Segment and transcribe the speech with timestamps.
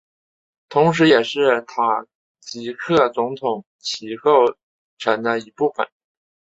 [0.67, 2.07] 同时也是塔
[2.39, 4.57] 吉克总统旗构
[4.97, 5.85] 成的一部分